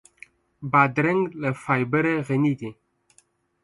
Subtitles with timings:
[0.71, 2.69] بادرنګ له فایبره غني دی.